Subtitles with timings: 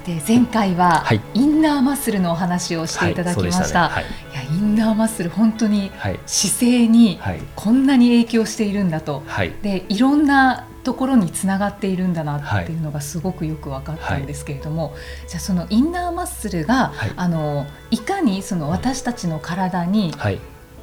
[0.00, 1.04] さて前回は
[1.34, 3.90] インナーマッスルのお話をしていただきました。
[3.90, 4.10] はい、ね。
[4.30, 5.92] はい、いやインナーマッスル本当に
[6.24, 7.20] 姿勢に
[7.54, 20.14] こんなに影響しているんだと、はい、でいろんなところにつながっているんだなっていうのがすごくよく分かったんですけれども、はい、じゃあそのインナーマッスルが、はい、あのいかにその私たちの体に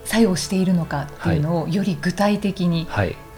[0.04, 2.88] 作用しているのかっていうのをより具体的に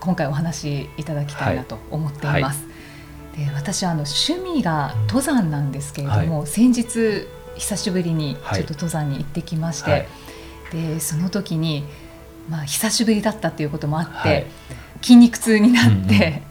[0.01, 2.68] 今回お話しいただきたいなと思っています。
[3.39, 10.07] で私あの趣味が登山なんですけれども、先日久しぶりにちょっと登山に行ってきまして、
[10.71, 11.85] でその時に
[12.49, 14.47] まあ久しぶりだったっていうこともあって、
[15.01, 16.43] 筋肉痛になって、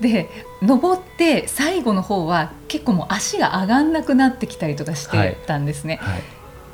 [0.00, 0.28] うんうん、 で
[0.60, 6.00] 登って最後の方は結構もう足が上がんなくなってきたりとかしてたんですね。
[6.02, 6.12] はい。
[6.14, 6.22] はい、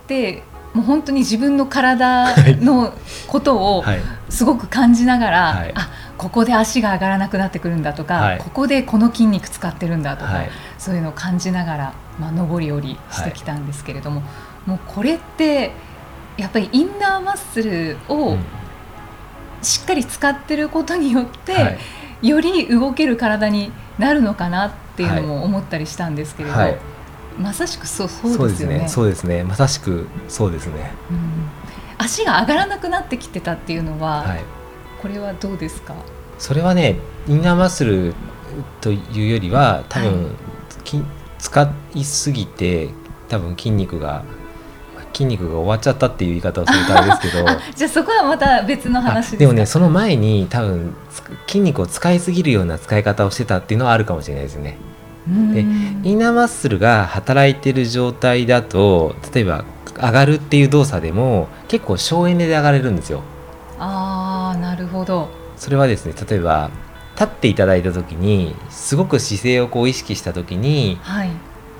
[0.08, 2.94] でもう本当に自分の体の
[3.26, 3.84] ことを
[4.28, 14.22] すごく感じながら、はい、あここで足が上がらなくなってくるんだとか、はい、ここでこの筋肉使ってるんだとか、はい、そういうのを感じながら、まあ、上り下りしてきたんですけれども、
[14.66, 15.70] もうこれって
[16.36, 18.36] やっぱりインナーマッスルを
[19.62, 21.70] しっかり使ってることによって、は
[22.20, 26.78] い、より動ける体になるのかなっていうのも思ったりしたんですけれど、はい、
[27.38, 28.88] まさしくそうそうですよね。
[28.88, 29.44] そうですね。
[29.44, 31.48] まさしくそうですね、うん、
[31.98, 34.44] 足が上がらなくなってきてたっていうのは、はい、
[35.00, 35.94] これはどうですか？
[36.38, 36.96] それはね
[37.26, 38.14] インナーマッスル
[38.80, 40.32] というよりは多分、はい、
[41.38, 42.88] 使いすぎて
[43.28, 44.24] 多分筋肉が
[45.12, 47.44] 筋肉が終わっちゃったっていう言い方をするとあれですけど。
[47.74, 50.94] じゃあそこはまた別の話でもねその前に多分
[51.46, 54.78] 筋肉を使いすぎるような使い方をしてたっていうのはあるかもしれないですね。
[55.26, 59.64] でインナーマッスルが働いてる状態だと例えば
[59.96, 63.22] 上がるっていう動作でも結構省エネで上がれるんですよ。
[64.58, 65.28] なるほど。
[65.56, 66.70] それはですね例えば
[67.14, 71.30] 立っていただいた時にすごく姿勢をこう意識した時に、はい、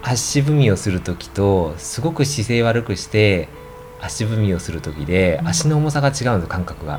[0.02, 3.48] 足踏みをする時とすごく姿勢悪くして
[4.00, 6.98] 足踏みをする時で、足の重さが違うんです感覚が。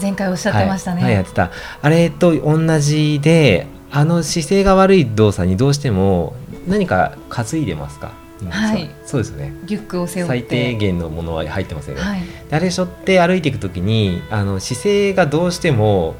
[0.00, 1.02] 前回おっしゃってましたね。
[1.02, 1.50] はい、やってた。
[1.82, 6.34] あれと同じであの姿勢が悪い動作にどうしても
[6.66, 8.12] 何か担いでますか？
[8.50, 9.52] はい、そうですね。
[9.64, 11.96] リュックを背負最低限のものは入ってますよ。
[11.96, 16.14] ね、はい、あれ背負って歩いていく時にあの姿勢がどうしても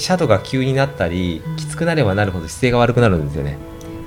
[0.00, 3.58] 斜度が急になったり、うん、きつくなればなるほど姿勢が悪くなるんですよね、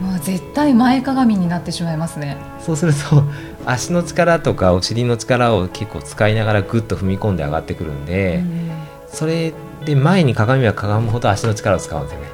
[0.02, 2.38] まあ、絶対前かがみになってしまいますね。
[2.60, 3.24] そうすると
[3.66, 8.72] 足の力とかお尻の力を結構使いながらぐっと踏み込んで上がってくるんで、うん、
[9.08, 9.54] それ
[9.86, 12.28] で前に鏡はかがむほど足の力を使うんですよね。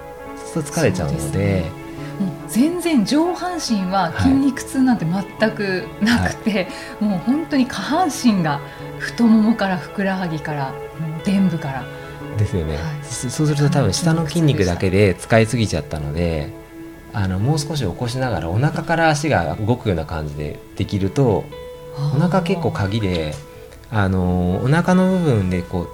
[0.53, 1.82] そうすると疲れちゃうので
[2.47, 6.59] 全然上半身は筋肉痛なんて全くなくて、は
[7.01, 8.59] い、もう本当に下半身が
[8.99, 10.73] 太ももからふくらはぎから
[11.23, 11.83] 臀部から。
[12.37, 16.51] ですよね、はい、そうすると多分下の筋肉だけで使いすぎちゃったので
[17.13, 21.45] あのもう少し起こしながらお腹から足が動くような感じでできると
[22.15, 23.35] お腹結構鍵で
[23.91, 25.87] あのお腹の部分でこう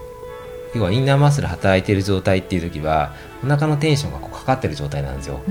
[0.75, 5.41] 要はインナーマッスル働いている状態っていう時はお腹のテンションがこうかかってる状態なんですよ。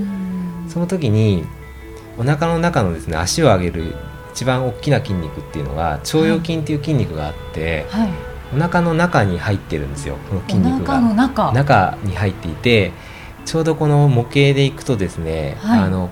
[0.69, 1.43] その時に
[2.17, 3.95] お腹の中のですね足を上げる
[4.33, 8.09] 一番大きな筋肉っていうのが腸腰筋っていう筋肉があって、はい、
[8.55, 11.01] お腹の中に入ってるんですよこの筋肉が。
[11.01, 11.51] 中。
[11.51, 12.91] 中に入っていて
[13.45, 16.09] ちょうどこの模型でいくとですね、はい、あの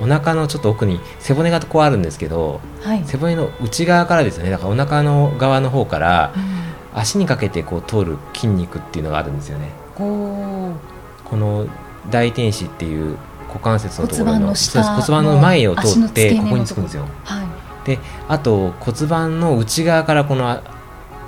[0.00, 9.70] お腹のちょっと奥に背骨がこうあるんですけど、はい、背骨の内側からですねだからお腹の側の方から、うん、足にかけてこう通る筋肉っていうのがあるんですよね。
[9.94, 11.66] この
[12.10, 13.16] 大天使っていう
[13.48, 17.06] 股関節のところの骨盤の前を通ってここにつくんですよ。
[17.24, 20.62] はい、であと骨盤の内側からこの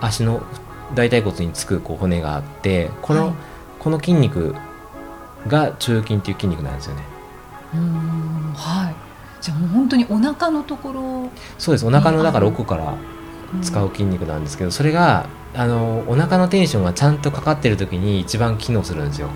[0.01, 0.43] 足の
[0.95, 3.35] 大腿骨につくこう骨があってこの、はい、
[3.79, 4.55] この筋肉
[5.47, 7.03] が腸腰筋っていう筋肉なんですよね。
[7.75, 8.95] うんはい。
[9.41, 11.31] じゃあもう本当にお腹のところ。
[11.59, 11.87] そうです。
[11.87, 12.95] お腹のだから奥から
[13.61, 19.29] 使う筋肉なんですけど、それがあのお腹のテンションがちゃんとかかってる時に一番機能するんですよ。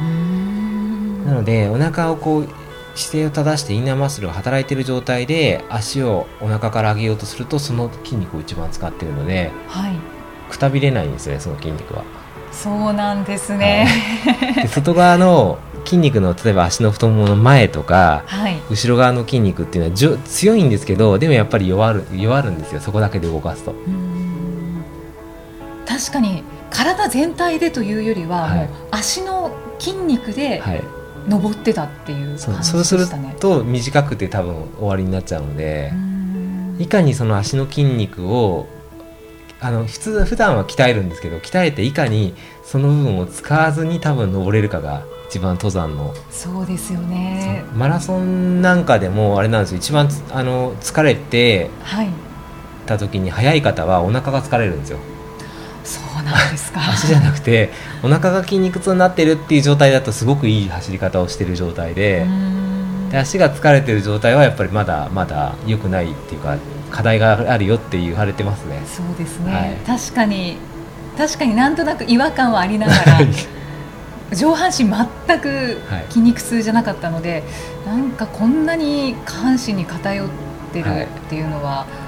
[0.00, 2.48] なのでお腹をこう
[2.94, 9.96] 姿勢を正してインナーマッスルが働いている状態で足をお腹から上げようとするとその筋肉を一番使っているので、はい、
[10.50, 12.04] くたびれないんですねその筋肉は。
[12.52, 13.86] そうなんですね、
[14.24, 23.74] はい、で外側の筋肉の例えば足の太ももの前とか、はい、後ろ側の筋肉っていうのはじょ強いんですけどでもやっぱり弱る弱るんですよそこだけで動かすと。
[25.86, 30.62] 確かに体全体でというよりは、はい、足の筋肉で、
[31.28, 33.06] 登ってたっていう感じでしたね、そうする
[33.40, 35.92] と短くて多分終わりになっちゃうので
[36.78, 38.68] いかにその足の筋肉を
[39.60, 42.34] あの普通普段は鍛えるんですけど鍛えていかに
[42.64, 46.14] その部分を使わずに多分登れるかが一番登山の。
[46.30, 47.64] そうですよね。
[47.74, 49.78] マラソンなんかでもあれなんですよ。
[49.78, 51.70] 一番あの疲れて
[52.86, 54.98] た時に速い方はお腹が疲れるんですよ。
[55.82, 56.45] そうなん
[56.80, 56.92] か？
[56.92, 57.70] 足じゃなくて
[58.02, 62.26] お腹が筋肉痛になってるっていう状態だとすごくいい走り方をしてる状態で
[63.10, 66.58] で足が疲れてる状態はやっぱりまだまだ良くないっていうか
[66.90, 68.82] 課題があるよって言われてますね。
[68.86, 70.58] そうですね、はい、確かに
[71.16, 73.20] 確かになんとなく違和感はありながら
[74.36, 77.42] 上半身全く筋肉痛じゃなかったので、
[77.86, 80.28] はい、なんかこんなに下半身に偏っ
[80.72, 82.05] てるっていうのは、はい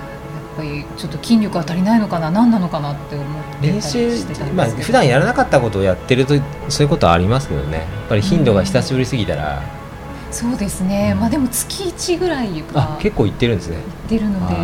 [0.59, 4.11] ぱりちょっと筋力が足りないのかな何なのかなって思って練習
[4.55, 6.35] まあ普段やらなかったことをやってると
[6.69, 7.79] そういうことはありますけどね。
[7.79, 13.77] やっぱり頻度が久しぶりすぎたら、うん、そうですね、まあでも月1ぐらいあ結構行ってるんですね。
[13.77, 14.57] 行ってるので、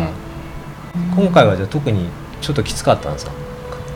[1.15, 2.09] 今回はじゃあ特に
[2.41, 3.31] ちょっときつかったんですか？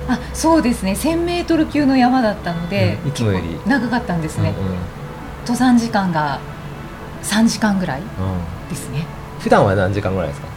[0.08, 0.94] あそうですね。
[0.94, 3.60] 1000メートル級の山だったので、うん、いつもより。
[3.66, 4.76] 長かったんですね、うんうん、
[5.42, 6.40] 登山時間が
[7.24, 8.02] 3時間ぐらい
[8.70, 9.06] ですね、
[9.36, 10.48] うん、普段は何時間ぐらいですか？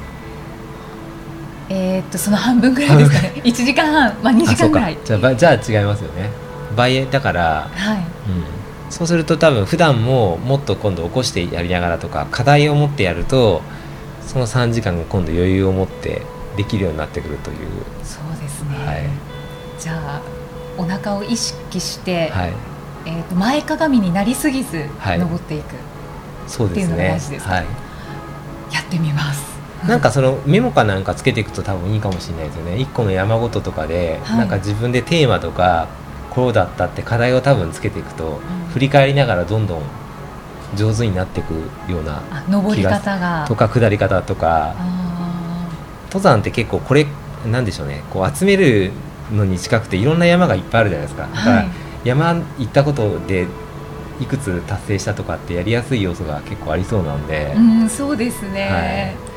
[1.69, 3.43] えー、っとその半分ぐらいですかね。
[3.45, 4.99] 1時間半、まあ、2時間ぐらい。
[5.05, 6.31] じゃあじゃあ違いますよね。
[6.77, 7.99] 倍だから、はい。
[7.99, 8.05] うん、
[8.91, 13.63] そうすると多分普段ももっと今度起こしてやりながらとか課題を持ってやると
[14.27, 16.23] その3時間が今度余裕を持って
[16.57, 17.57] できるようになってくるという。
[18.05, 19.03] そうですね、はい、
[19.79, 20.23] じゃあ
[20.79, 22.53] お腹を意識して、はい。
[23.05, 27.65] えー、と前かがみになりすぎず登っていく、はい、っていうのが大事ですか、はい、
[28.73, 29.42] やってみます
[29.89, 32.79] なんかそのメモかなんかつけていくと多分いいかもしれないですよね。
[32.79, 35.89] 一個の山ごととかで、はい、なんか自分でテーマとか
[36.31, 39.81] こうだったって課題を多分つけていくと、うん、振り返りながらどんどん
[40.77, 41.53] 上手になっていく
[41.91, 43.45] ような登り方が。
[43.49, 44.75] とか下り方とか。
[46.07, 47.07] 登山って結構これ
[47.51, 48.03] なんでしょうね。
[48.11, 48.93] こう集める
[49.33, 51.27] のに近くていろんな山がいっぱいあるじゃないですか。
[51.35, 51.65] だから
[52.05, 53.47] 山行ったことで
[54.21, 59.32] いくつ達成したとかってやりやすい要素が結構ありそうなんで、うん、そうですね、はい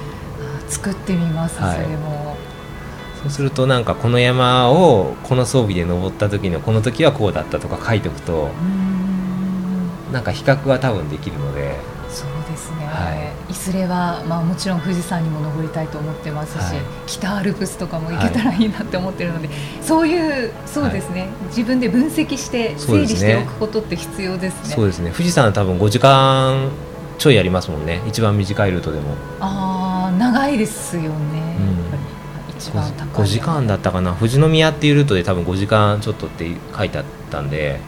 [0.75, 2.35] 作ってみます、はい、それも。
[3.21, 8.49] そうするとなんかこの山をこの装備で登った時のこの時はこうだったとか書いておくと
[10.11, 11.75] なんか比較は多分できるので。
[12.07, 24.75] そうですね、はい、いずれは、まあ、もちろん富士山にも登りたいと思ってますし、はい、北アルプスとかも行けたらいいなって思ってるので、はい、そういうそうですね、自分で分析して整理しておくことって必要ですね。
[24.75, 25.11] そうですね。
[25.11, 26.69] 富士山は多分5時間
[27.17, 28.01] ちょいありますもんね。
[28.07, 29.15] 一番短いルートでも。
[29.41, 31.57] あ長いですよね、
[32.49, 34.13] うん、一番高い 5, 時間だったかな。
[34.13, 37.79] 富士宮っていうルートで多分5時間ちょっとって書いてあったんで、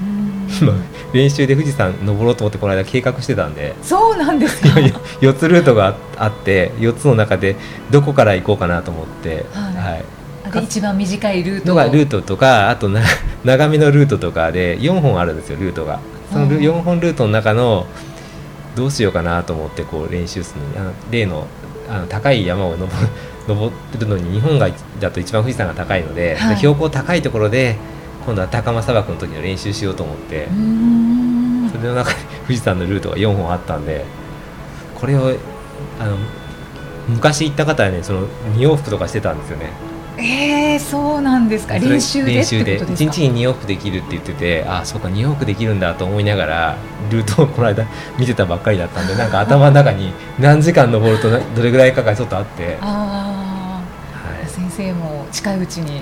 [1.13, 3.75] 練習で富士山登ろうと思ってこの間計画してたんで。
[3.81, 4.79] そうなんですか
[5.21, 7.55] 4つルートがあって4つの中で
[7.91, 10.05] どこから行こうかなと思って、はい、はい。
[10.51, 13.01] で一番短いルートがルートとかあとな
[13.43, 15.99] 長めのルートとかで4本あるんですよルートが。
[16.31, 17.85] その4本ルートの中の
[18.75, 21.47] どうしようかなと思ってこう練習するのに例の
[21.89, 22.89] あの高い山を登
[23.47, 27.77] 登ってるのに日本がだと一番富士山が高いので、はい、標高高いところで
[28.25, 30.49] 今度は高間砂漠の時の練習しようと思って
[31.71, 34.03] それの中に富士山のルートが4本あったんで
[34.95, 35.31] これを
[35.99, 36.17] あの
[37.07, 38.27] 昔行った方はねその
[38.57, 39.71] 2往復とかしてたんですよね
[40.17, 41.75] えー、そうなんですか。
[41.75, 42.79] 練習で練習で。
[42.79, 46.77] 1日に2往復できるって言っててあそうか2往復できるんだと思いながら
[47.11, 47.85] ルートをこの間
[48.17, 52.77] 見てたばっかりだったんでなんか頭の中に何時間登ると どれぐらいかがちょっとあって。
[52.81, 53.81] あ、
[54.11, 56.01] はい、先生も近いうちに。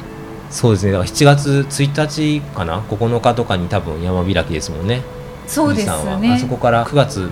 [0.50, 0.94] そうですね。
[0.94, 5.02] だから7月1日かな？9日とかに多分山開きですもんね。
[5.48, 6.34] そうですね。
[6.34, 7.30] あそこから9月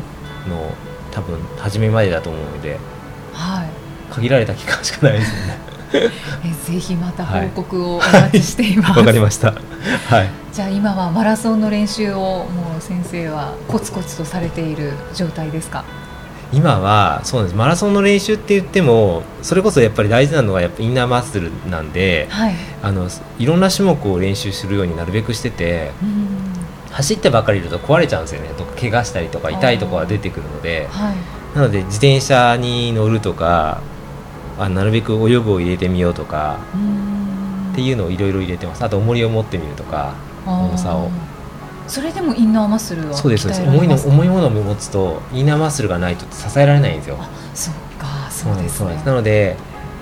[0.50, 0.76] の
[1.12, 2.78] 多分初めまでだと思うので、
[3.32, 3.68] はい、
[4.14, 5.58] 限られた期間しかないですよね。
[5.72, 6.10] えぜ
[6.80, 8.90] ひまた報告をお待ちしています。
[8.90, 9.52] わ、はい、かりました。
[9.52, 10.30] はい。
[10.52, 15.84] じゃあ今はマラソンの練習をもう先生はコツコツとされている状態ですか？
[16.52, 23.08] 今はそうですマラソンの練習って言ってもそれこそやっぱり大事なのはやっぱインナーマッスルなんで、はい、あの
[23.40, 25.92] いろんな種目を練習するようになるべくしてて。
[26.94, 31.16] 走ってばかりいると壊れちゃうんですよねとか怪我したりとか痛いところが出てくるので、はい、
[31.56, 33.82] なので自転車に乗るとか
[34.64, 36.60] あなるべく泳ぐを入れてみようとか
[37.74, 38.84] っていうのをいろいろ入れてます。
[38.84, 40.14] あと重りを持ってみるとか
[40.46, 41.10] 重さを。
[41.86, 47.18] それでもインナーマッスルはそうです重いの重いものを持つとインナーマッスルがないと支えられないんですよ。
[47.54, 49.58] そうかそうです、ね、なので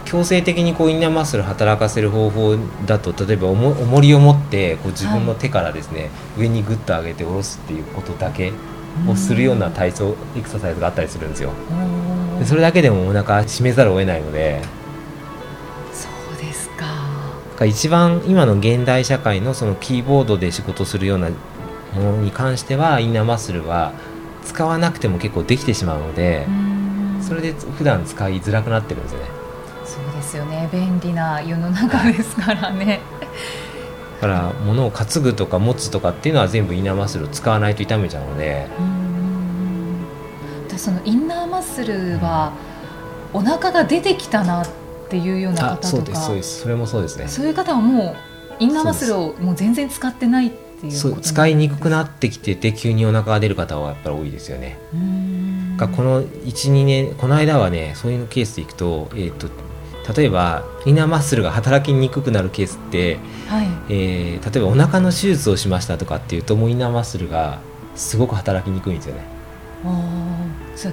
[0.06, 6.06] 強制的にこうインナーマッスル働かせる方法だと例えば重りを持ってこう自分の手からですね、は
[6.38, 8.54] い、上にグッと上げて下ろすっていうことだけ
[9.08, 11.50] をするような体操エクササイズがあったりするんですよ。
[11.50, 12.11] で
[12.46, 14.62] それだけでもお腹締めざるを得ないので。
[15.94, 17.66] そうですか。
[17.66, 21.36] 一番今の現代社会のそのキーボードで仕事するようなも
[22.02, 23.94] のに関してはインナーマッスルは
[24.46, 26.48] 使わなくても結構できてしまうので
[27.22, 29.42] それで普段使いづらくなってるんですよね。
[30.22, 30.70] ですよね。
[30.72, 33.02] 便利な世の中ですからね。
[34.22, 38.68] だから物を担ぐとか持つとかっていうのは全部インナーマッスルを使わないと痛めちゃうので
[40.82, 42.54] そのインナーマッスルは
[43.34, 44.68] お腹が出てきたなっ
[45.10, 45.88] ていうような方とか。
[45.88, 46.62] そうですそうです。
[46.62, 47.28] それもそうですね。
[47.28, 48.16] そういう方はも
[48.60, 54.80] うインナーマッスルをもう全然使ってないっていうそう使いにくくなってきてて急にお腹が出る方はやっぱり多いですよね。
[55.80, 59.48] この12年この間はねそういうケースでいくと,、えーと
[60.16, 63.68] 例えばインナーマッスルが働きにくくなるケースって、はい。
[63.90, 67.60] えー、例えばお腹の手術をしましたとかっていうともうインナーマッスルが
[67.96, 69.22] すごく働きにくいんですよね。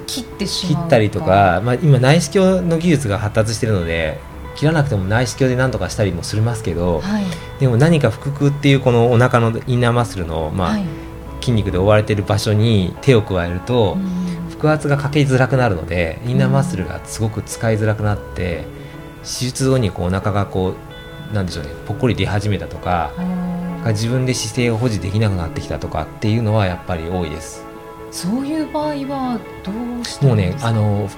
[0.05, 4.19] 切ってし切ったりとか、まあ、今内視鏡の技術が発達してるので
[4.55, 7.23] 切らなくても内視鏡で何とかしたりもしますけど、はい、
[7.59, 10.85] でも何か腹腔っていうこのお腹のインナーマッスルの、まあ、はい、
[11.39, 13.97] 筋肉で覆われている場所に手を加えると、
[14.59, 18.79] 腹圧がかけづらくなるのでインナーマッスルがすごく使いづらくなって。
[19.23, 20.75] 手術後にこうお腹がこ
[21.31, 23.11] うなんでしょうねぽっこり出始めたとか
[23.87, 27.65] 自分で姿勢を保持できなくなってきたとかっていうのはやっぱり多いです
[28.11, 31.09] そういう場合はどうしてもうねあの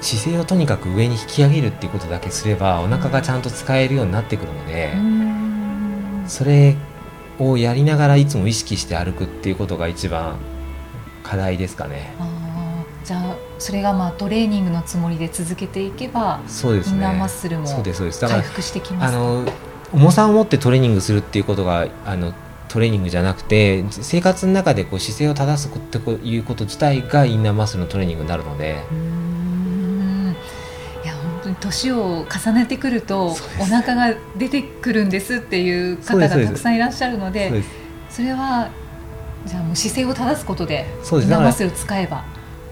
[0.00, 4.92] 姿勢をとにかく上に引き上げるっていうことだけすればお腹がちゃんと使えるようになってくるので
[6.28, 6.76] それ
[7.38, 10.38] をやりながらいつも意識して歩くっていうことが一番
[11.22, 12.14] 課題ですかね。
[13.04, 19.46] じゃあそれがまあトレーニングのつもりで続けていけばそうです、ね、インナーマッスルも回復してきます、あの
[19.94, 22.34] 重さを持ってトレーニングするっていうことがあの
[22.68, 28.82] トレーニングじゃなくて生活の中でこう姿勢を正すっていうこと自体がインナーマッスルのトレーニングになるので。
[31.04, 37.62] いや本当に年を重ねてくるとお腹が出てくるんですっていう方がたくさんいらっしゃるので
[38.10, 38.68] それは
[39.46, 42.24] じゃあもう姿勢を正すことでインナーマッスルを使えば。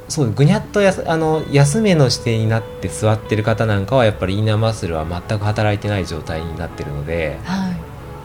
[0.08, 7.76] そうぐにゃっとやあの休めの姿勢になって座ってる方なんかはやっぱりインナーマッスルは全く働いてない状態になってるので、はい、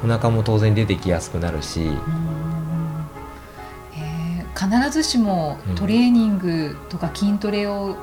[0.04, 1.92] お腹も当然出てきやすくなるし、
[3.96, 7.96] えー、必ずしもトレーニングとか筋トレを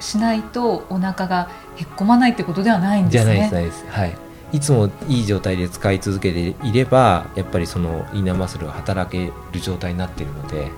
[0.00, 3.34] しないとお腹がへっこまないってことではないんですね。
[3.34, 4.16] じゃないですはい
[4.52, 10.70] いつもいい状態で使い続けていればやっぱりそのインナーマッスルが働ける状態になっているので。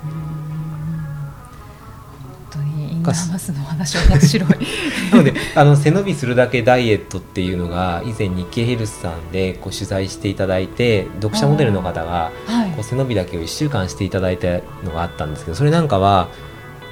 [3.03, 4.49] ナーマスの話面白い。
[5.13, 12.31] なのであの背伸びするだけダイエットっていうのが以前日経ヘルスさんでこう取材していただいて読者モデルの方が
[12.75, 14.49] こう背伸びだけを1週間していただいた
[14.85, 16.29] のがあったんですけどそれなんかは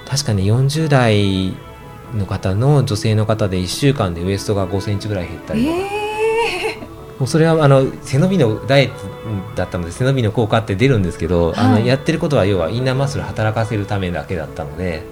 [0.08, 1.54] 確かに40代
[2.14, 5.76] の方の女性の方で1週間でウエストが5センチぐらい減ったりとか。
[5.76, 6.06] えー。
[7.18, 15.02] もうそれはあの背伸びのダイエットだったので背伸びの効果って出るんですけど、はい、あのやってることは要はインナーマッスル働かせるためだけだったので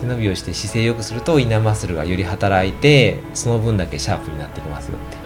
[0.00, 5.18] 背伸びをして姿勢よくするとインナーマッスルがより働いてその分だけシャープになってきますよって。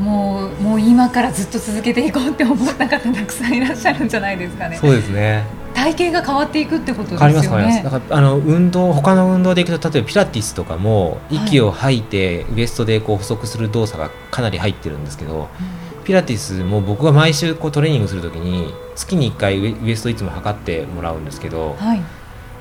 [0.00, 4.76] もうもう今からずっと続けていこうって思った方たくさんいらっしゃるんじゃないですかね。
[4.76, 5.44] そうですね。
[5.72, 7.28] 体型が変わっていくってことですよね。
[7.28, 7.84] 変わります変わります。
[7.84, 22.02] だからあの運動他の運動でいくと例えばピラティスとかも息を吐いて、ウエストでこう補足する動作がかなり入ってるんですけど、うんピラティスも僕は毎週こうトレーニングするときに月に1回ウエストいつも測ってもらうんですけど、はい、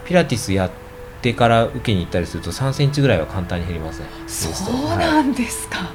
[0.06, 0.83] ピラティスやって
[1.32, 4.08] から受けに行ったりすると3センチぐらいは簡単に減りますね。
[4.28, 5.86] そうなんですか、は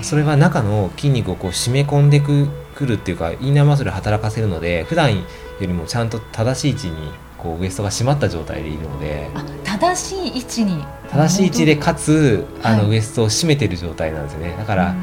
[0.00, 5.24] い、それは中の筋肉をこう締め込んでくくるっていうかインナーマッスル働かせるので普段よ
[5.60, 9.28] りもちゃんと正しい位置にこうウエストが締まった状態でいるので。
[9.64, 10.84] 正しい位置に。
[11.10, 14.94] 正しい位置でかつあのウエストを締めてる状態なんですよね、だから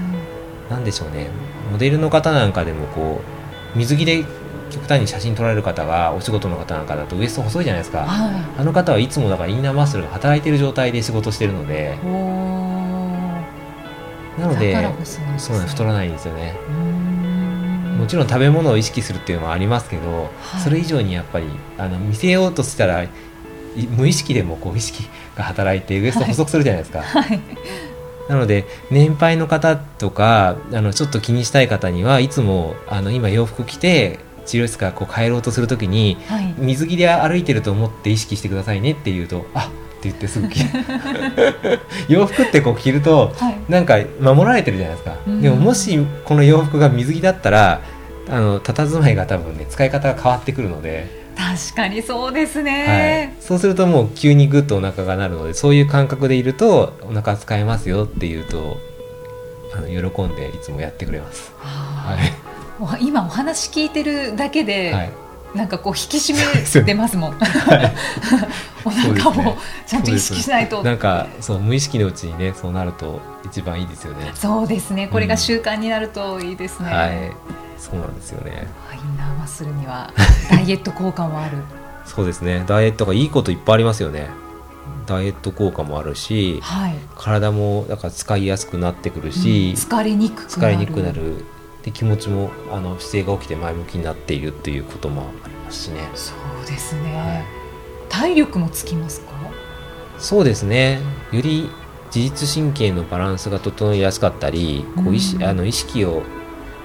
[0.70, 1.30] なんでしょうね。
[1.72, 3.22] モデルの方なんかでもこ
[3.76, 4.24] う水着で
[4.70, 11.98] 極端に写真撮られる方がお仕事の方なんかだとウエスト細いじゃないですか、はい、あの方はいつもだからインナーマッスルが働いている状態で仕事してるので。
[14.38, 14.76] なので
[15.38, 16.54] そう太らないんですよね。
[17.98, 21.48] もちろん食べ物を意識するっていうのはありますけど、はい、それ以上にやっぱり
[21.80, 23.08] あの見せようとしたら
[23.98, 27.40] 無意識でもこう意識が働いてウエスト細くするじゃないですか、 はい、
[28.30, 40.66] なので年配の方とかあのちょっと気にしたい方にはいつもあの今洋服着て治療室からこう帰ろうとするときに、はい、水着で歩いてると思って意識してくださいねって言うとあって言ってすぐ着る。
[42.08, 47.82] 洋服ってこう着ると、はい、なんか守られてるじゃないですか、うん、でももしこの洋服が水着だったら
[48.30, 51.28] あの佇まいが多分ね使い方が変わってくるので。
[51.38, 58.80] 確かにそうですね、はい、そうするともう急にグッとお腹がなるのでそういう感覚でいるとお腹使えますよっていうと
[59.76, 61.52] あの喜んでいつもやってくれます。
[61.58, 62.47] はい、
[63.02, 65.12] 今お話聞いてるだけで、はい、
[65.56, 67.32] なんかこう引き締めてますもん。
[67.34, 67.94] はい、
[68.86, 70.84] お腹もちゃんと意識しないと。
[70.84, 74.32] なんかそう無意識のうちにねそうなると一番いいですよね。
[74.36, 75.08] そうですね。
[75.08, 76.90] これが習慣になるといいですね。
[76.90, 77.32] うん、はい。
[77.78, 78.68] そうなんですよね。
[78.94, 80.12] インナーマッスルには
[80.50, 81.58] ダイエット効果もある。
[82.06, 82.64] そうですね。
[82.68, 84.30] ダイエットがいいこといっぱいありますよね。
[85.06, 91.46] ダイエット効果もあるし、はい、体もだから使いやすくなってくるし、うん、疲れにくくなる疲れにくくなる
[91.88, 96.02] で気持ちもあの姿勢が起きて前向きになっているっていうこともありますしね。
[96.16, 97.46] そうですね、はい、
[98.10, 99.28] 体力もつきますか？
[100.20, 101.00] そうですね。
[101.32, 101.70] より
[102.14, 106.24] 自律神経のバランスが整いやすかったり、こう意識あの意識を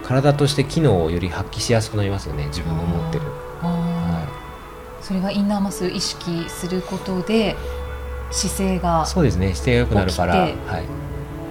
[0.05, 3.25] 体として機能をより発揮しやすくなりますよね自分の持ってる、
[3.61, 4.25] は
[5.01, 7.57] い、それはインナーマッスル意識することで
[8.31, 9.55] 姿勢がそうですね。
[9.55, 10.55] 姿勢が良くなるから、はい、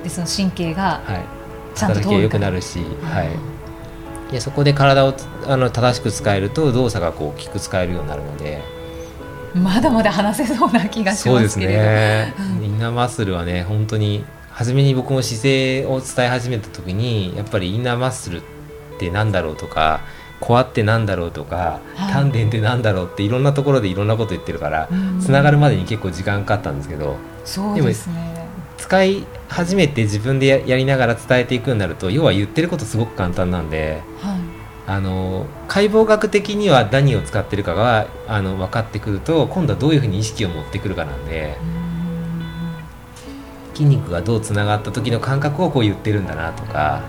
[0.03, 1.40] でその神経がちゃんと
[1.87, 5.13] 働きが良くなるし、はい、でそこで体を
[5.47, 8.61] あの正しく使えると動作がこう効く使えるようになるので。
[9.53, 11.79] まだまだ話せそうな気がしますけれど。
[11.79, 18.41] そうですね、インナーマッスルはね本当に初めに僕も姿勢を伝え始めた時にやっぱりインナーマッスルっ
[18.97, 20.01] てなんだろうとか
[20.39, 24.89] コアってなんだろうとか、はい、丹田ってなんだろうっていろんなところでいろんなこと言ってるから
[25.21, 27.17] つながるまでに結構時間かかったんですけど。
[27.43, 28.40] そうですね
[28.91, 34.39] 使い始めて自分でやりながら伝えていくようになると要は言ってることすごく簡単なんで、はい、
[34.85, 41.57] あの解剖学的には何を使ってるかがあの分かってくると今度はどういうふうに意識を持ってくるかなんで。
[43.73, 47.01] 筋肉がどうつながった時の感覚をこう言ってるんだなとか、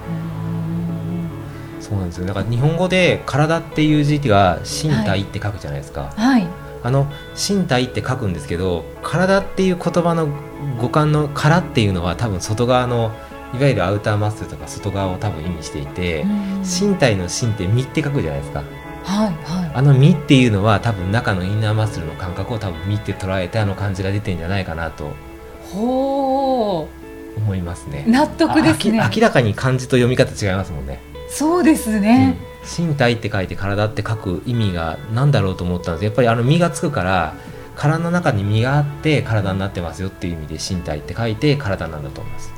[1.81, 2.27] そうなんですよ。
[2.27, 6.47] だから日本語で「体」っていう字が「身体」って書くじゃないですか、はい、
[6.85, 10.29] あの「身体」って書くんですけど「体」っていう言葉の
[10.81, 13.13] 語感の「から」っていうのは多分外側の
[13.55, 16.25] いわゆるアウターマッスルとか外側を多分意味していて
[16.63, 18.63] 身体の「身」って「身」って書くじゃないですか。
[19.05, 25.13] はいはい、あの「身」っていうのは多分中のインナーマッスルの感覚を多分「身」って捉えてあの感じが出てんじゃないかなと
[25.73, 27.03] ほう。
[27.39, 28.05] 思いますね。
[28.07, 29.01] 納得ですね。
[29.15, 31.01] 明らかに漢字と読み方違いますもんね。
[31.33, 32.37] そうですね、
[32.79, 37.35] うん、身体って書いて体って書く意味が何だろうと思ったんですやっぱりあの身がつくから
[37.77, 42.53] 体の中に身があって体になってますよっていう意味で身体って書いて体なんだと思います。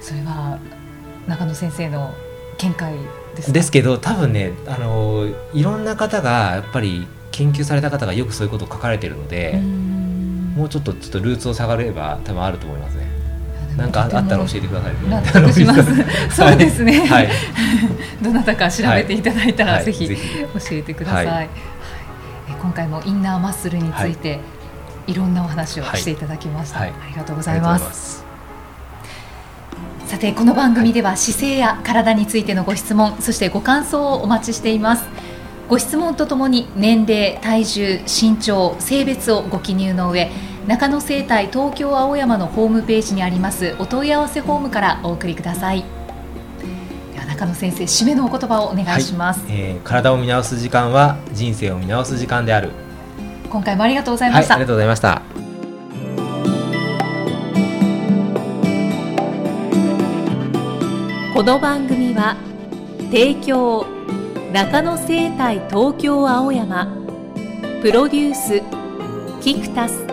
[0.00, 0.58] それは
[1.26, 2.14] 中野先生の
[2.58, 2.94] 見解
[3.36, 9.60] ですですけど多分ねあのいろんな方がやっぱり研究された方がよくそういうことを書かれてるので
[10.56, 13.06] もうちょっとちょっとルーツを探れば多分あると思いますね。
[13.76, 15.84] なんかあったら教えてください、納得します。
[16.34, 17.06] そうですね。
[17.06, 17.28] はい。
[18.20, 20.14] どなたか調べていただいたら、ぜひ教
[20.72, 21.26] えてください。
[21.26, 21.48] はい、
[22.54, 24.40] 今回もインナーマッスルについて、
[25.06, 26.80] い、ろんなお話をしていただきました。
[26.80, 28.24] ありがとうございます。
[30.06, 35.04] さてこの番組では姿勢や体についてのご質問そしてご感想をお待ちしています。
[35.68, 40.30] ご質問とともに年齢体重身長性別をご記入の上
[40.66, 45.97] 中野生態東京青山のホームページにありますお問い合わせフォームからお送りください
[47.38, 52.70] では中野先生締めのお言葉をお願いします、はい、えー、体を見直す時間は人生を見直す時間である。
[53.48, 55.22] 今回もありがとうございました、はい、ありがとうございました。
[61.34, 62.36] この番組は
[63.12, 63.86] 提供
[64.52, 66.92] 中野生態東京青山
[67.80, 68.60] プロデュース
[69.40, 70.04] キクタス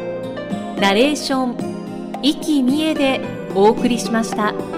[0.80, 3.22] ナレーション生きみえで
[3.56, 4.75] お送りしました。